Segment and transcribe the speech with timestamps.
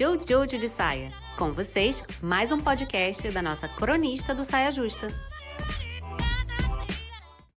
[0.00, 1.12] Jojo de Saia.
[1.36, 5.08] Com vocês, mais um podcast da nossa cronista do Saia Justa.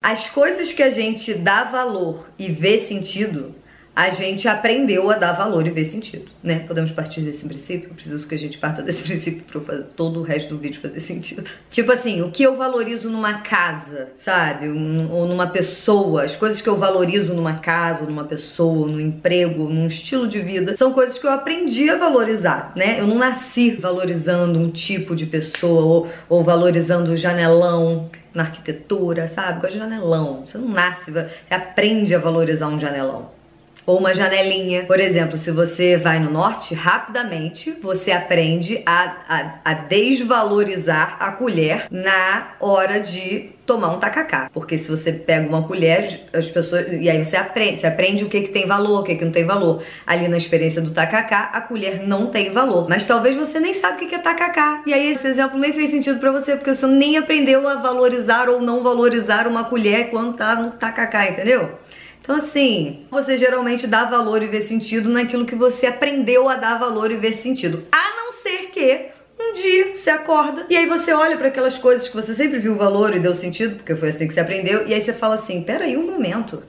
[0.02, 3.54] As coisas que a gente dá valor e vê sentido
[3.94, 6.60] a gente aprendeu a dar valor e ver sentido, né?
[6.60, 7.90] Podemos partir desse princípio?
[7.90, 11.02] Eu preciso que a gente parta desse princípio para todo o resto do vídeo fazer
[11.02, 11.44] sentido.
[11.70, 14.70] Tipo assim, o que eu valorizo numa casa, sabe?
[14.70, 19.00] Ou numa pessoa, as coisas que eu valorizo numa casa, ou numa pessoa, ou num
[19.00, 22.98] emprego, ou num estilo de vida, são coisas que eu aprendi a valorizar, né?
[23.00, 29.28] Eu não nasci valorizando um tipo de pessoa ou, ou valorizando o janelão na arquitetura,
[29.28, 29.60] sabe?
[29.60, 30.46] Com janelão.
[30.48, 33.41] Você não nasce, você aprende a valorizar um janelão
[33.86, 34.84] ou uma janelinha.
[34.84, 41.32] Por exemplo, se você vai no norte, rapidamente você aprende a, a, a desvalorizar a
[41.32, 44.50] colher na hora de tomar um tacacá.
[44.54, 46.88] Porque se você pega uma colher, as pessoas.
[46.92, 49.32] E aí você aprende, você aprende o que, que tem valor, o que, que não
[49.32, 49.84] tem valor.
[50.06, 52.90] Ali na experiência do tacacá, a colher não tem valor.
[52.90, 54.82] Mas talvez você nem sabe o que é tacacá.
[54.86, 58.50] E aí esse exemplo nem fez sentido para você, porque você nem aprendeu a valorizar
[58.50, 61.80] ou não valorizar uma colher quando tá no tacacá, entendeu?
[62.22, 66.78] Então, assim, você geralmente dá valor e vê sentido naquilo que você aprendeu a dar
[66.78, 67.84] valor e ver sentido.
[67.92, 69.08] A não ser que
[69.40, 72.76] um dia você acorda e aí você olha para aquelas coisas que você sempre viu
[72.76, 75.64] valor e deu sentido, porque foi assim que você aprendeu, e aí você fala assim:
[75.64, 76.64] peraí um momento.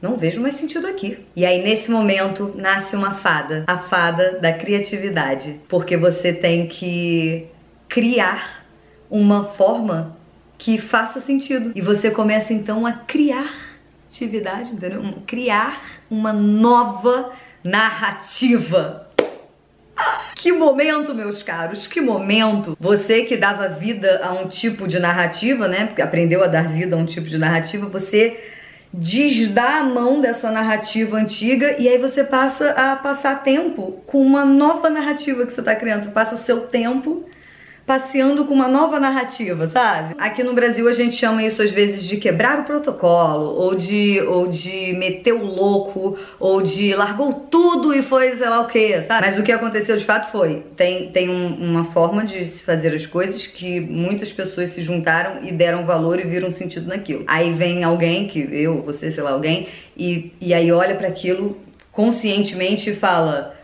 [0.00, 1.24] Não vejo mais sentido aqui.
[1.36, 3.62] E aí, nesse momento, nasce uma fada.
[3.68, 5.60] A fada da criatividade.
[5.68, 7.46] Porque você tem que
[7.88, 8.66] criar
[9.08, 10.16] uma forma
[10.58, 11.70] que faça sentido.
[11.76, 13.71] E você começa então a criar
[14.12, 15.02] atividade, entendeu?
[15.26, 17.32] Criar uma nova
[17.64, 19.08] narrativa.
[20.36, 22.76] Que momento, meus caros, que momento!
[22.78, 25.86] Você que dava vida a um tipo de narrativa, né?
[25.86, 28.48] Porque aprendeu a dar vida a um tipo de narrativa, você
[28.92, 34.44] desdá a mão dessa narrativa antiga e aí você passa a passar tempo com uma
[34.44, 36.04] nova narrativa que você está criando.
[36.04, 37.24] Você passa o seu tempo
[37.86, 40.14] passeando com uma nova narrativa, sabe?
[40.18, 44.20] Aqui no Brasil a gente chama isso às vezes de quebrar o protocolo, ou de,
[44.20, 49.02] ou de meter o louco, ou de largou tudo e foi sei lá o que,
[49.02, 49.26] sabe?
[49.26, 52.94] Mas o que aconteceu de fato foi: tem, tem um, uma forma de se fazer
[52.94, 57.24] as coisas que muitas pessoas se juntaram e deram valor e viram sentido naquilo.
[57.26, 61.56] Aí vem alguém, que eu, você, sei lá, alguém, e, e aí olha para aquilo
[61.90, 63.56] conscientemente e fala.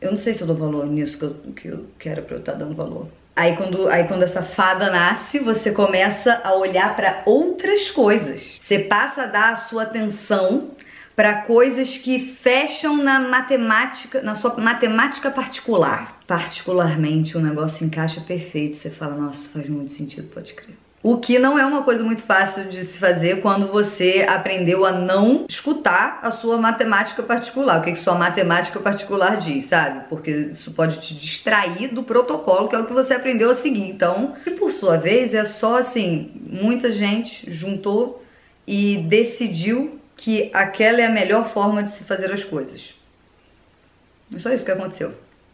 [0.00, 2.36] Eu não sei se eu dou valor nisso que, eu, que, eu, que era pra
[2.36, 3.08] eu estar tá dando valor.
[3.36, 8.60] Aí quando, aí quando essa fada nasce, você começa a olhar para outras coisas.
[8.62, 10.70] Você passa a dar a sua atenção
[11.16, 16.20] para coisas que fecham na matemática, na sua matemática particular.
[16.26, 18.76] Particularmente, o negócio encaixa perfeito.
[18.76, 20.83] Você fala, nossa, faz muito sentido, pode crer.
[21.04, 24.90] O que não é uma coisa muito fácil de se fazer quando você aprendeu a
[24.92, 27.78] não escutar a sua matemática particular.
[27.78, 30.08] O que, que sua matemática particular diz, sabe?
[30.08, 33.86] Porque isso pode te distrair do protocolo, que é o que você aprendeu a seguir.
[33.86, 38.24] Então, e por sua vez, é só assim: muita gente juntou
[38.66, 42.94] e decidiu que aquela é a melhor forma de se fazer as coisas.
[44.34, 45.12] É só isso que aconteceu.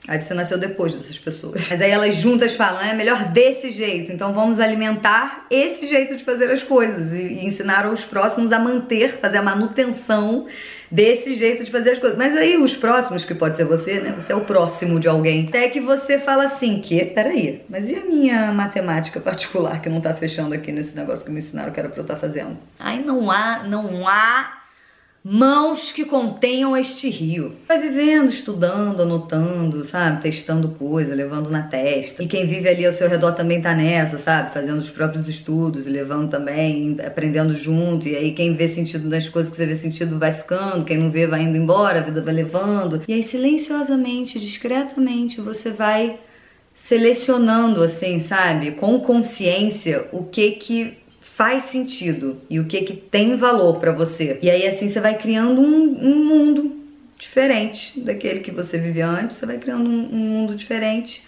[0.08, 1.68] Aí você nasceu depois dessas pessoas.
[1.68, 4.10] Mas aí elas juntas falam, é melhor desse jeito.
[4.10, 9.18] Então vamos alimentar esse jeito de fazer as coisas e, ensinar os próximos a manter,
[9.20, 10.46] fazer a manutenção
[10.90, 12.18] desse jeito de fazer as coisas.
[12.18, 14.14] Mas aí os próximos, que pode ser você, né?
[14.16, 15.46] Você é o próximo de alguém.
[15.48, 20.00] Até que você fala assim, que, peraí, mas e a minha matemática particular que não
[20.00, 22.58] tá fechando aqui nesse negócio que me ensinaram que era pra eu estar tá fazendo?
[22.78, 24.59] Aí não há, não há
[25.22, 27.54] mãos que contenham este rio.
[27.68, 30.22] Vai vivendo, estudando, anotando, sabe?
[30.22, 32.22] Testando coisa, levando na testa.
[32.22, 34.54] E quem vive ali ao seu redor também tá nessa, sabe?
[34.54, 38.08] Fazendo os próprios estudos levando também, aprendendo junto.
[38.08, 41.10] E aí quem vê sentido nas coisas que você vê sentido vai ficando, quem não
[41.10, 43.02] vê vai indo embora, a vida vai levando.
[43.06, 46.18] E aí silenciosamente, discretamente, você vai
[46.74, 48.72] selecionando assim, sabe?
[48.72, 50.99] Com consciência o que que
[51.40, 54.38] faz sentido e o que que tem valor para você.
[54.42, 56.84] E aí assim você vai criando um, um, mundo
[57.18, 61.22] diferente daquele que você vivia antes, você vai criando um, um mundo diferente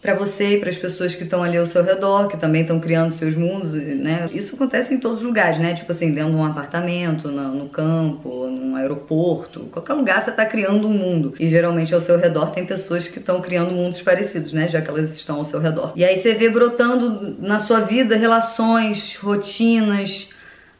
[0.00, 2.80] para você e para as pessoas que estão ali ao seu redor, que também estão
[2.80, 4.28] criando seus mundos, né?
[4.32, 5.74] Isso acontece em todos os lugares, né?
[5.74, 10.46] Tipo assim, dentro de um apartamento, no, no campo, num aeroporto, qualquer lugar você está
[10.46, 11.34] criando um mundo.
[11.38, 14.66] E geralmente ao seu redor tem pessoas que estão criando mundos parecidos, né?
[14.68, 15.92] Já que elas estão ao seu redor.
[15.94, 20.30] E aí você vê brotando na sua vida relações, rotinas,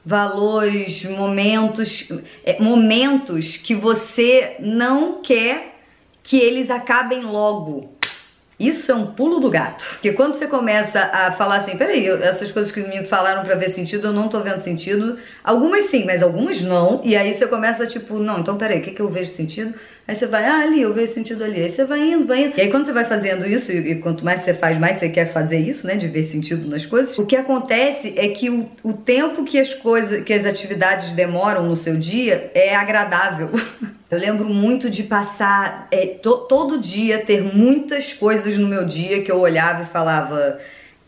[0.05, 2.09] valores, momentos,
[2.43, 5.77] é, momentos que você não quer
[6.23, 8.00] que eles acabem logo
[8.61, 9.87] Isso é um pulo do gato.
[9.93, 13.71] Porque quando você começa a falar assim, peraí, essas coisas que me falaram para ver
[13.71, 15.17] sentido, eu não tô vendo sentido.
[15.43, 17.01] Algumas sim, mas algumas não.
[17.03, 19.75] E aí você começa tipo, não, então peraí, o que, que eu vejo sentido?
[20.07, 21.63] Aí você vai, ah, ali, eu vejo sentido ali.
[21.63, 22.59] Aí você vai indo, vai indo.
[22.59, 25.33] E aí quando você vai fazendo isso, e, quanto mais você faz, mais você quer
[25.33, 25.97] fazer isso, né?
[25.97, 27.17] De ver sentido nas coisas.
[27.17, 31.65] O que acontece é que o, o tempo que as coisas, que as atividades demoram
[31.65, 33.51] no seu dia é agradável.
[34.11, 39.23] Eu lembro muito de passar é, to, todo dia, ter muitas coisas no meu dia
[39.23, 40.59] que eu olhava e falava.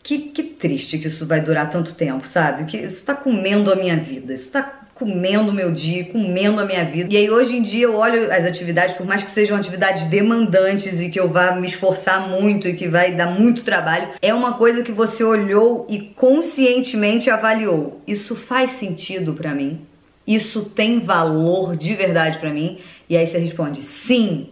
[0.01, 2.65] Que, que triste que isso vai durar tanto tempo, sabe?
[2.65, 6.65] Que isso tá comendo a minha vida, isso tá comendo o meu dia, comendo a
[6.65, 7.13] minha vida.
[7.13, 10.99] E aí hoje em dia eu olho as atividades, por mais que sejam atividades demandantes
[11.01, 14.53] e que eu vá me esforçar muito e que vai dar muito trabalho, é uma
[14.53, 18.01] coisa que você olhou e conscientemente avaliou.
[18.05, 19.81] Isso faz sentido para mim?
[20.25, 22.79] Isso tem valor de verdade para mim?
[23.09, 24.49] E aí você responde: sim,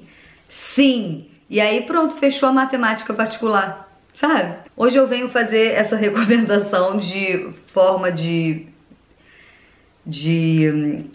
[0.48, 1.28] sim.
[1.50, 3.90] E aí pronto, fechou a matemática particular.
[4.16, 4.56] Sabe?
[4.76, 8.68] Hoje eu venho fazer essa recomendação de forma de
[10.06, 11.06] de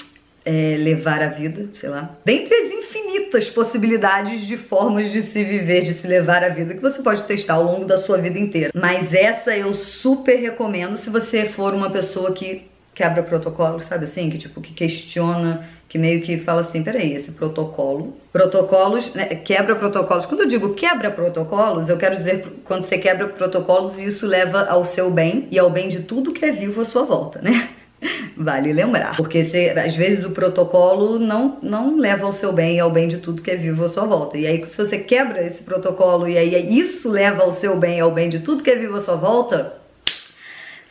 [0.45, 2.17] é, levar a vida, sei lá.
[2.25, 6.81] Dentre as infinitas possibilidades de formas de se viver, de se levar a vida, que
[6.81, 8.71] você pode testar ao longo da sua vida inteira.
[8.75, 12.63] Mas essa eu super recomendo se você for uma pessoa que
[12.97, 14.31] quebra protocolo, sabe assim?
[14.31, 18.17] Que tipo, que questiona, que meio que fala assim, peraí, esse protocolo.
[18.33, 20.25] Protocolos, né, quebra protocolos.
[20.25, 24.85] Quando eu digo quebra protocolos, eu quero dizer quando você quebra protocolos, isso leva ao
[24.85, 27.69] seu bem e ao bem de tudo que é vivo à sua volta, né?
[28.35, 32.91] Vale lembrar, porque às vezes o protocolo não, não leva ao seu bem e ao
[32.91, 34.39] bem de tudo que é vivo à sua volta.
[34.39, 38.01] E aí, se você quebra esse protocolo e aí isso leva ao seu bem e
[38.01, 39.86] ao bem de tudo que é vivo à sua volta,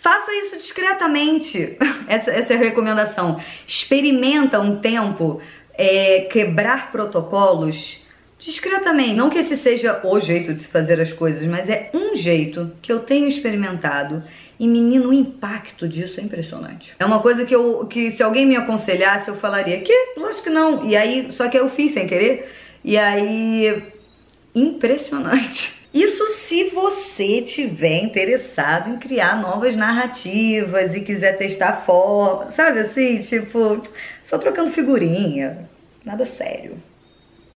[0.05, 1.75] faça isso discretamente.
[2.07, 3.41] Essa, essa é a recomendação.
[3.65, 5.41] Experimenta um tempo
[5.73, 8.05] é, quebrar protocolos
[8.37, 9.15] discretamente.
[9.15, 12.71] Não que esse seja o jeito de se fazer as coisas, mas é um jeito
[12.79, 14.23] que eu tenho experimentado
[14.59, 16.93] e menino, o impacto disso é impressionante.
[16.99, 20.49] É uma coisa que eu que se alguém me aconselhasse, eu falaria que, lógico que
[20.51, 20.85] não.
[20.85, 22.53] E aí, só que eu fiz sem querer.
[22.83, 23.83] E aí
[24.53, 25.74] impressionante.
[26.55, 33.81] Se você tiver interessado em criar novas narrativas e quiser testar forma, sabe assim, tipo,
[34.23, 35.67] só trocando figurinha,
[36.05, 36.81] nada sério.